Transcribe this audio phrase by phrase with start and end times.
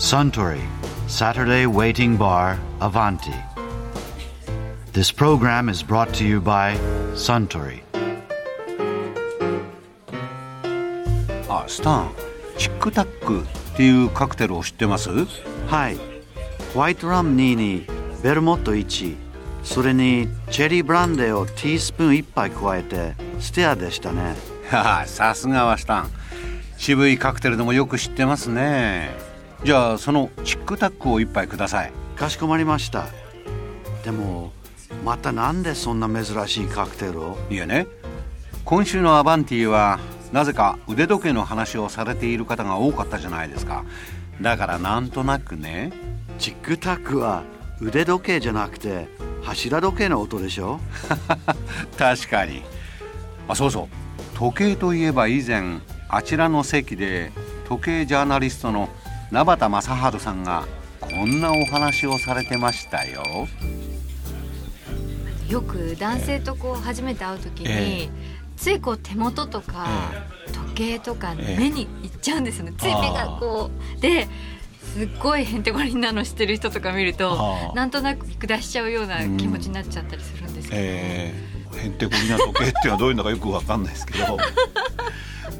[0.00, 0.62] Suntory
[1.08, 3.34] Saturday Waiting Bar Avanti.
[4.94, 6.74] This program is brought to you by
[7.12, 7.82] Suntory.
[11.50, 12.12] あスタン
[12.56, 15.98] チックタックっていうカクテルを知ってますはい。
[16.72, 17.86] ホワイトラム2に
[18.22, 19.14] ベルモット1、
[19.62, 24.34] それにチェリーブランデーをティースプーン1杯加えてステアでしたね。
[24.70, 26.10] はあさすがはスタン
[26.78, 29.29] 渋いカクテルでもよく知ってますね
[29.64, 31.92] じゃあそのチックタックを一杯ください。
[32.16, 33.06] かしこまりました。
[34.04, 34.52] でも、
[35.04, 37.38] またなんでそんな珍しいカクテルを？
[37.50, 37.86] いえね。
[38.64, 39.98] 今週のアバンティは
[40.32, 43.84] なぜか腕時計の話をされている方が多かったじゃないですか。
[44.40, 45.92] だからなんとなくね。
[46.38, 47.42] チックタックは
[47.80, 49.08] 腕時計じゃなくて
[49.42, 50.80] 柱時計の音でしょ？
[51.98, 52.62] 確かに。
[53.46, 54.38] あそうそう。
[54.38, 57.30] 時計といえば以前あちらの席で
[57.68, 58.88] 時計ジャーナリストの
[59.30, 60.66] 名畑正治さんが
[61.00, 63.48] こんなお話をされてましたよ。
[65.48, 68.08] よく男性とこう初めて会う時に、え
[68.56, 69.86] ついこう手元とか、
[70.52, 71.58] 時計とかええ。
[71.58, 74.28] 目にいっちゃうんですよね、つい目がこうで
[74.94, 84.36] すっごいへんてこりんなのしてる人とか見るとなんとなく下しちゃうような気持ちになっちゃったりするんですけど、えー、へんてこりな時計っていうのはどういうのかよくわかんないですけど。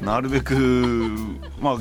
[0.01, 0.55] なるべく
[1.59, 1.77] まあ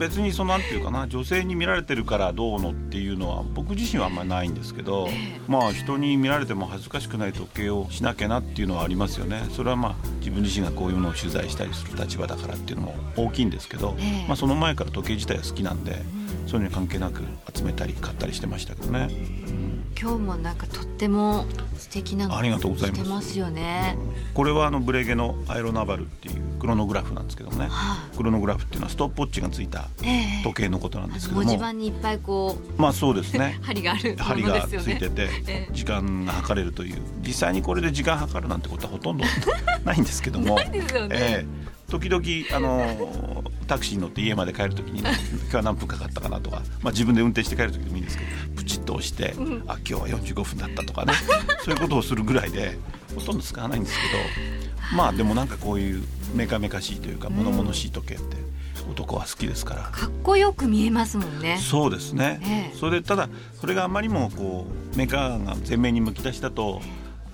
[0.00, 5.08] 別にそのなんていうかな女性に見られてるからどうのっていうのは僕自身はあんまりないんですけど、
[5.46, 9.42] まあ人に見られても恥ずかしくない時計をしなきゃなっていうのはありますよね。
[9.50, 14.26] それはまあ自分自身がこういうのを取材したりする立場だからっていうのも大きいんですけど、ええ。
[14.26, 16.02] まあ、その前から時計自体は好きなんで、
[16.46, 17.22] そういうのに関係なく
[17.54, 19.08] 集めたり買ったりしてましたけどね。
[20.00, 21.44] 今日もなんかとっても
[21.76, 23.00] 素敵なのありがとうございます。
[23.02, 23.98] してますよね、
[24.32, 30.42] これはあのブレゲのアイロナバルっていうクロノグラフなんですけどもね、はクロノグラフっていうのはストップウォッチがついたええ。
[30.44, 33.58] 時計のことなんですけど文も、字盤にいっぱいこうまあそうですね。
[33.64, 35.68] 針があるも 針がついてて ええ。
[35.72, 37.00] 時間が測れるという。
[37.26, 39.24] 実際にこれで時間測るなんてことはほとんど
[39.84, 40.56] ないんですけども。
[40.56, 41.16] ないですよね。
[41.18, 41.70] ええ。
[41.90, 42.22] 時々
[42.56, 45.10] あのタクシーに乗って家まで帰るときに、ね、
[45.42, 49.34] 今日は何分かかったかなとか、まあ、自分で運転して帰るときでもいいんですけどプチッと押して、
[49.66, 51.14] あ今日は45分だったとかね。
[51.64, 52.78] そういうことをするぐらいで
[53.14, 54.59] ほとんど使わないんですけど
[54.94, 56.02] まあでもなんかこういう
[56.34, 58.36] メカメカしいというか物々しい時計って
[58.90, 59.82] 男は好きですから。
[59.82, 61.58] かっこよく見えますもんね。
[61.58, 62.76] そうですね、ええ。
[62.76, 63.28] それでただ
[63.60, 66.80] それがあまりにもこうメカが前面にむき出しだと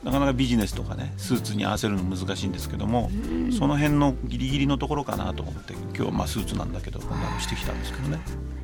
[0.05, 3.11] なかなかビジネスとかねスーツに合わせるの難しいんですけども、
[3.59, 8.19] その辺のギリギリのところかなと思って今日はまあスーツなんだけどこんなのしてきたんですけどね。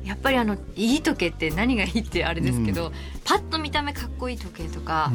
[0.05, 2.91] やっぱりあのいい時計って何がいいってあれですけど、
[3.25, 5.11] パッと見た目かっこいい時計とか、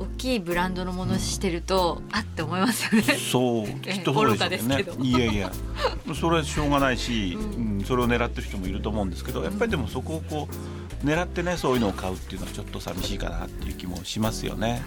[0.00, 3.14] 大きいブランドのものしてると、あって思いますよね。
[3.14, 4.76] そう きっとそうですね。
[4.78, 4.94] けど。
[5.02, 5.52] いやいや。
[6.18, 7.70] それはしょうがないし、うん。
[7.84, 14.82] それを狙ってる人もいると思うんですけどやっぱりでもそこをこう狙ってねそういうのを買うっていうのはちょっと寂しいかなっていう気もしますよね。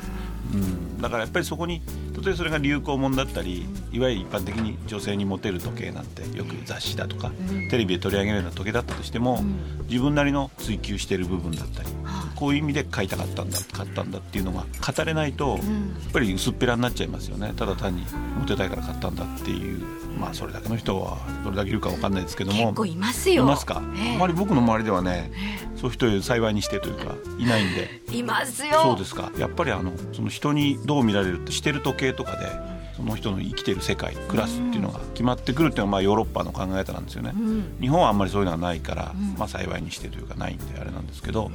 [0.53, 1.81] うん、だからやっぱりそこに
[2.13, 7.31] 例えばそれが流行もんだったりいわゆる一般的に女性にモテる時計なんてよく雑誌だとか、
[7.69, 9.41] テレビで取り上げるような時計だったとしても、
[9.89, 11.89] 自分なりの追求している部分だったり、
[12.35, 15.59] こういう意味で買いたかったんだ買ったんだっていうのが語れないと、やっ
[16.11, 17.53] ぱり薄っぺらになっちゃいますよね。
[17.55, 18.05] ただ単に
[18.39, 19.83] モテたいから買ったんだっていう
[20.19, 22.67] まあそれだけの人はどれだけいるかわかんないですけども。
[22.67, 23.43] 結構いますよ。
[23.43, 24.15] いますか、ええ。
[24.15, 25.31] あまり僕の周りではね、
[25.75, 28.01] そういう人を幸いにしてというかいないんで。
[28.13, 28.81] いますよ。
[28.83, 29.31] そうですか。
[29.37, 37.33] やっぱりあのその人にどう見られるってしてる時計とかでその人の生きてる世界クラスっていうのが決まってくるっていうのがまあヨーロッパの考え方なんですよね、
[37.81, 41.53] 日本はあんまりそういうのはないから、まあ幸いにしてというかないんであれなんですけど、だか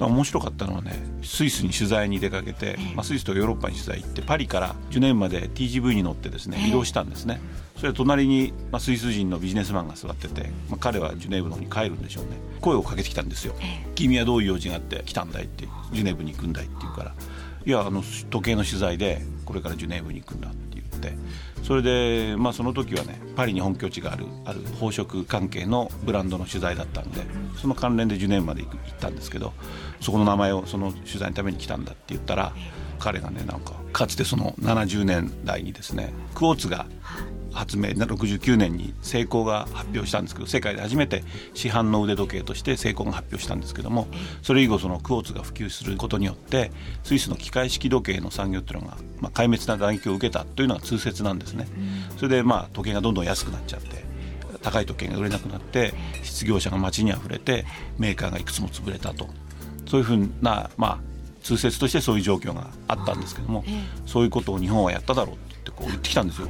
[0.00, 0.92] ら面白かったのはね
[1.22, 7.40] スイスに取材に出かけて、まあ、スイスとヨーロッパに取材行ってパリからジュネーブまで TGV に乗ってですね移動したんですね、
[7.76, 12.30] それで隣に、まあ、スイス人のビジネスマンが座ってて、まあ、彼はジュネーブの方に帰るんでしょうね。
[12.60, 13.54] 声をかけてきたんですよ、
[13.94, 17.14] 君はどういう用事があって来たんだいってジュネーブに行くんだいって言うから
[17.66, 21.12] いやあの時計の取材でこれからジュネーブに行くんだって言って
[21.64, 27.22] それで、まあ、その時はねパリに本拠地があるある宝飾関係のブランドの取材だったんで
[27.60, 29.52] その関連でジュネーブまで行く行ったんですけど
[30.00, 32.52] そこの名前をその取材のために来たんだって言ったら
[33.00, 36.86] 彼がねなんかかつてその70年代にですねクォーツが
[37.56, 41.24] 発明69年にセイコーが発表したんですけど世界で初めて
[41.54, 44.06] 市販の腕時計としてセイコーが発表したんですけども
[44.42, 46.70] それ以後そのクォーツが普及することによって
[47.02, 51.66] スイスの機械式時計の産業っていうのが、まあ、壊滅な打撃を受けたというのが通説なんですね。
[52.16, 54.04] それでまあ時計がどんどん安くなっちゃって
[54.62, 57.64] 高い時計が売れなくなって失業者が街にあふれて
[57.98, 59.28] メーカーがいくつも潰れたと
[59.86, 60.98] そういうふうなまあ
[61.46, 63.64] 通説としてそういう状況があったんですけども、
[64.04, 66.48] そういうことを日本はやっただろうって言ってこう言ってきたんですよ。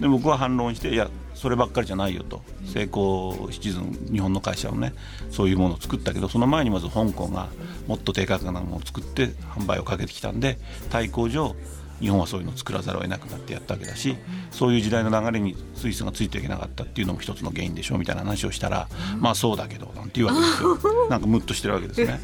[0.00, 4.92] で僕は反論していやそればっかりじゃないよと成功シチズン日本の会社をね
[5.30, 7.48] そういうものを作ったけどその前にまず香港が
[7.86, 10.58] もっと低価格なものを作って販売をかけてきたんで
[10.90, 11.54] 対抗上
[12.00, 14.16] 日本はそういうのを作らざるを得なくなってやったわけだし
[14.50, 18.88] そういう時代の流れにスイスがついていけなかったっていうのも一つの原因でしょうみたいな話をしたら、
[19.18, 22.20] まあそうだけどなんていうわけですよなんかムッとしてるわけですね。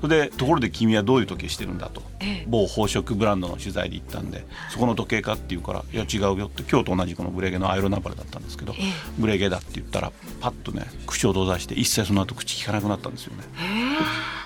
[0.00, 2.02] そ れでところで君はどういう時計してるんだと。
[2.48, 8.74] 某宝飾ブランドの取材で行ったんでそこの時計かって言うから「いや違うよ」って今日と同じこのブレゲのアイロナバルだったんですけど
[9.18, 13.44] ブレゲだって言ったらパッとね口を閉ざして一切その後口聞かなくなったんですよね。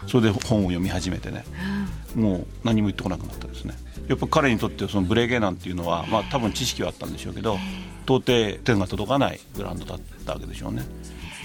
[0.07, 1.45] それで本を読み始めてね
[2.15, 3.75] もう何も言ってこなくなったですね。
[4.09, 7.57] やっぱ彼にとってそのブレゲなんていうのは、まあ、多分知識はあったんでしょうけど
[8.05, 10.83] 到底手が届かないブランドだったわけでしょうね。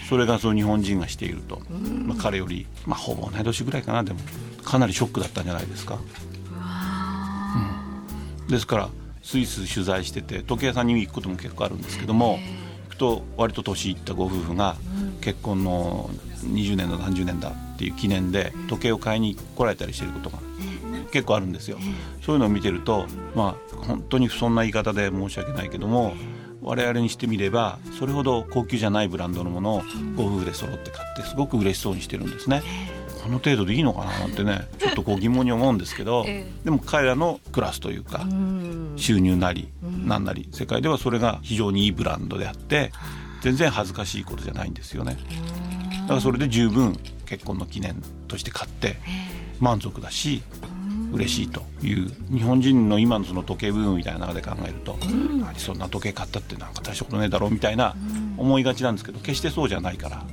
[0.08, 1.62] それがその日本人がしていると、
[2.06, 4.04] まあ、彼より、まあ、ほぼ同い年ぐらいかな。
[4.04, 4.20] でも
[4.64, 6.00] かなりショックだったんじゃないですか。
[8.46, 8.90] うん、ですから
[9.22, 12.40] スイス取材してて時計屋さんに行くことも結構あるんですけども
[12.86, 14.78] 行くと割と年いったご夫婦が
[15.20, 16.10] 結婚の
[16.46, 20.40] 20年だ何十年だっていう記念で時計を買いに来られたりしてることが
[21.12, 21.78] 結構あるんですよ。
[22.22, 26.14] そういうのを見てるとまあ本当に不遜な言い方で申し訳ないけども
[26.62, 29.82] 我々にしてみればそれほど高級じゃないブランドのものを
[30.16, 32.62] ご夫婦で揃って買ってすごく嬉しそうにしてるんですね。
[33.24, 36.26] この程度でいいのかななんてね ちょっとこう疑問に思うんですけど、
[36.64, 38.26] でも彼らのクラスというか
[38.96, 39.68] 収入なり
[40.06, 42.92] 何なり世界ではそれが非常にいいブランドであって
[43.42, 45.18] 全然恥ずかしいことじゃないんですよね。
[46.04, 48.98] だからそれで十分結婚の記念として買って
[49.60, 50.42] 満足だし
[51.12, 57.96] 嬉しいという日本人の今のその時計ブームみたいな中で考えると、うん、何そんな時計買ったってなんか大したことねえだろうみたいな
[58.38, 60.24] 思いがちなんですけど決してそうじゃないから。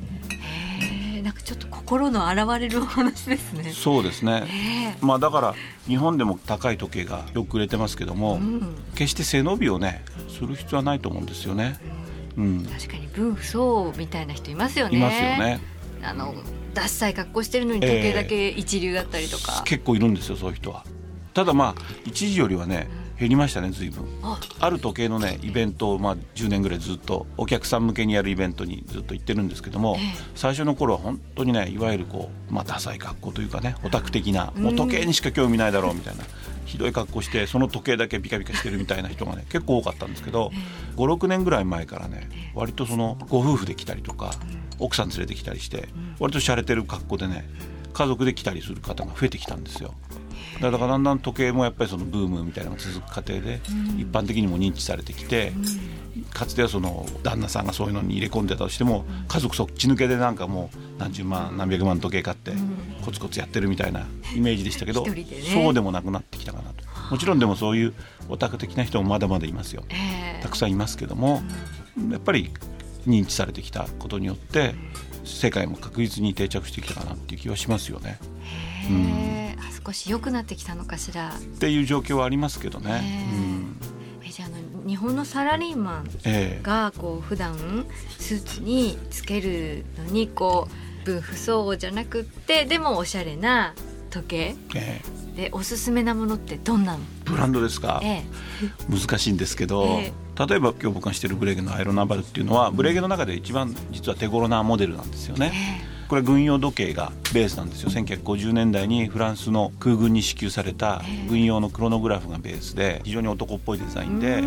[1.22, 3.72] なんかちょっと心の洗われるお話ですね。
[3.72, 4.94] そうですね。
[5.00, 5.54] まあだから
[5.86, 11.78] 日本でも高い時計がよく売れてますけども、うん、決して背伸びをねする必要はないと思うんですよね。
[12.36, 14.98] うん、確かに分不相みたいな人いますよね。
[14.98, 15.60] いますよね。
[16.02, 16.34] あの
[16.74, 20.84] ダッサい格好してるのに時計だけ一流だったりとか、えー、結構いるんですよそういう人は。
[21.32, 22.88] ただまあ一時よりはね
[23.18, 24.06] 減りましたね随分。
[24.58, 30.02] ある時計のねイベントをまあ10年ぐらいずっとお客さん向けにやるイベントにずっと行ってるんですけども、えー、
[30.34, 36.24] 最初の頃は本当にねいわゆるこう、まあ、ダサい格好というかねオタク的なもう時計にしか興味ないだろうみたいな
[36.64, 40.50] ひどい格好してその時計だけビカビカしてるみたいな人がね結構多かったんですけど
[40.96, 44.32] 56年ぐらい前からね割とそのご夫婦で来たりとか
[44.78, 45.88] 奥さん連れてきたりして
[46.18, 47.48] 割と洒落てる格好でね
[47.94, 49.94] 家族で来たりする方が増えてきたんですよ。
[50.60, 53.60] だからだんだん時計もやっぱりそのブームみたいなのが続く過程で
[53.98, 55.52] 一般的にも認知されてきて
[56.32, 62.52] かつてはその旦那さんがそういうのに入れ込んでたとしても家族そっち抜けでなんかもう何十万何百万時計買って
[63.04, 65.04] コツコツやってるみたいなイメージでしたけど、
[65.52, 66.84] そうでもなくなってきたかなと。
[67.10, 67.94] もちろんでもそういう
[68.28, 69.84] オタク的な人もまだまだいますよ、
[70.42, 71.42] たくさんいますけども
[72.10, 72.50] やっぱり
[73.06, 74.74] 認知されてきたことによって
[75.24, 78.18] 世界も確実に定着してきたかなっていう気はしますよね。
[78.90, 81.30] うん、少し良くなってきたのかしら。
[81.30, 83.28] っていう状況はありますけどね。
[83.32, 84.56] うん、じゃあの
[84.86, 87.86] 日本のサラリーマンがこう普段
[88.18, 90.68] スーツにつけるのにこ
[91.02, 93.74] う分不相応じゃなくってでもおしゃれな
[94.10, 95.02] 時計、え
[95.34, 97.00] え、でおすすめなものってどんなの？
[97.24, 98.24] ブランドですか、ええ、
[98.88, 105.52] 難しいんですけど、え例えば今日僕がしてるブレーゲのアイロナバルっていうのはブレーゲの中で一番実は手頃なモデルなんですよね。
[106.08, 107.90] これは軍用時計がベースなんですよ。
[107.90, 114.42] 1950年代にフランスの空軍に支給された軍用のクロノグラフがベースで非常に男っぽいデザインで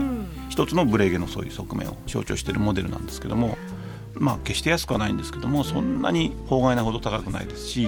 [0.49, 3.57] 一つのブレーゲのそういう側面を象徴しているモデルなんですけども
[4.13, 7.87] まあ決して安くはないんですけどもそんなに法外なほど高くないですし。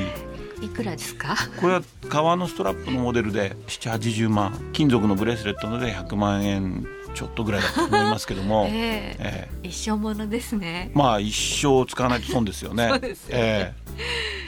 [0.62, 1.38] いくらですか？
[1.62, 4.52] これは革のストラップのモデルで780万。
[4.74, 10.92] 金属のブレスレットので100万円ちょっとぐらいだと思いますけども、 えー、えー、一生ものですね。
[10.94, 12.88] まあ一生使わないと損ですよね。
[12.90, 13.74] そうですよね、え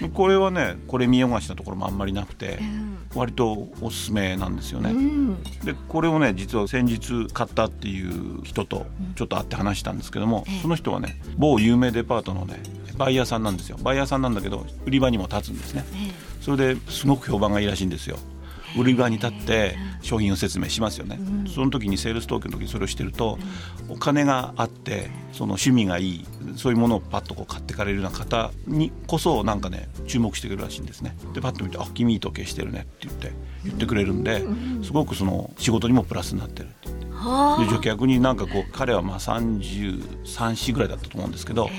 [0.02, 12.62] ー、これはねこれ見よがしなところもあんまりなくて、うん、割とおすすめなんですよね、うん、でこれをね実は先日買ったっていう人とちょっと会って話したんですけども、うん、その人はね某有名デパートのね
[12.98, 13.78] バイヤーさんなんですよ。
[13.82, 15.84] バイヤーさんなんだけど売り場にも立つんですね、
[16.42, 18.18] それですごく評判がいいらしいんですよ
[18.78, 21.20] 売り場に立って商品を説明しますよね、
[21.54, 23.38] その時にセールストークの時にそれをしてると
[23.90, 26.26] お金があってその趣味がいい
[26.56, 31.16] そういうものをパッとこう買ってかれるような方にこそなんかね注目してくるらしいんですね。
[31.34, 33.32] でパッと見て「あ君いい時計してるね」って言って
[33.64, 34.44] 言ってくれるんで
[34.84, 36.90] すごくその仕事にもプラスになってるって。
[37.22, 41.70] 言ってで逆になんかこう彼はまあ3334ぐらいだったと思うんですけど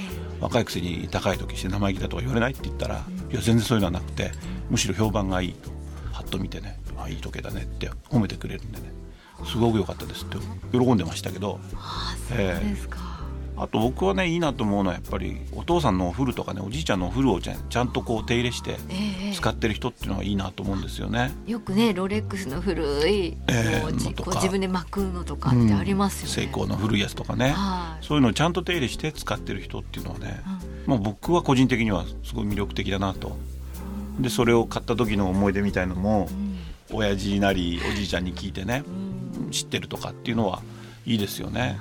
[0.40, 4.30] 若いくせに高い時して生意気だとか言われないって言ったらいや全然そういうのはなくて
[4.70, 5.70] むしろ評判がいいと。
[6.12, 8.92] パッと見てねあいい時計だねって褒めてくれるんでね。
[9.44, 10.38] すごく良かったですって。
[10.73, 11.59] 喜んでましたけど。
[11.76, 13.23] あそうですか、えー
[13.56, 18.76] あと僕はねいいなと思うのはやっぱりお父さんのお風呂とかねおじいちゃんのお風呂をちゃんとこう手入れして
[19.35, 21.32] 使ってる人っていうのがいいなと思うんですよね。
[21.47, 26.32] よくねロレックスの古い、えー、こう自分で巻くのとかってありますよね。
[26.32, 30.40] セイコーの古いやつとかね、はい、そういうのをちゃんと手入れして使ってる人っていうのはね、
[30.87, 33.37] うん、もう僕は個人的にはすごい魅力的だなと。
[34.18, 36.51] でそれを買った時の思い出みたいのも、うん、
[36.92, 38.84] 親父なりおじいちゃんに聞いてね、
[39.38, 40.62] うん、知ってるとかっていうのは
[41.06, 41.78] いいですよね。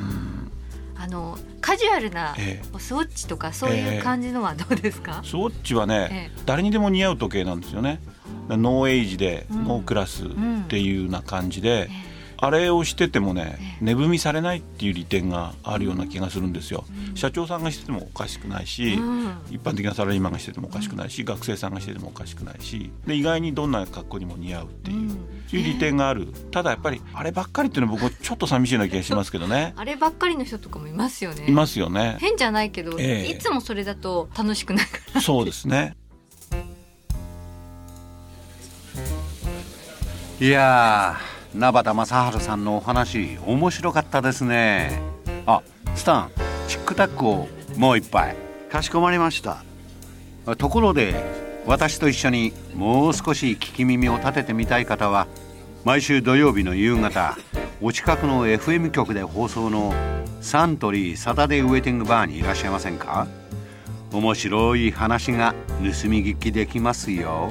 [0.00, 1.00] うん。
[1.00, 2.34] あのカジュアルな
[2.78, 8.00] スウォッチとかそういう感じのはどうですか、えー、スウォッチはね、えー、誰にでも似合う時計なんですよね。
[8.48, 10.28] ノーエイジで、ノークラスっ
[10.68, 25.10] ていうような感じで、えーあれをしててもね値踏みされないっていう利点があるような気がするんですよ、うん、社長さんがしててもおかしくないし、うん、一般的なサラリーマンがしててもおかしくないし、うん、学生さんがしててもおかしくないしで意外にどんな格好にも似合うっていう、
[25.48, 26.28] そういう利点がある。
[26.50, 29.72] ただやっぱりあればっかりっていうのは僕はちょっと寂しいような気がしますけどね。
[29.76, 31.46] あればっかりの人とかもいますよね。
[31.48, 32.18] いますよね。
[32.20, 35.96] 変じゃないけど、えー、いつもそれだと楽しくないからそうですね。
[40.40, 41.18] いや
[41.54, 45.00] 名畑正治さんのお話面白かったですね。
[45.46, 45.62] あ
[45.94, 46.30] スタン
[46.68, 48.36] チックタックをもう一杯。
[48.70, 49.64] かしこまりました。
[50.56, 51.14] ところで
[51.66, 55.26] 私と一緒にもう少し聞き耳を立ててみたい方は
[55.84, 57.36] 毎週土曜日の夕方
[57.80, 59.94] お近くの FM 局で放送の
[60.40, 63.26] サントリーサタデーウェイティングバーにいらっしゃいませんか？
[64.12, 67.50] 面白い話が盗み聞きできますよ。